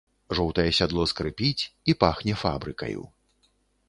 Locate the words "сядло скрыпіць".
0.77-1.63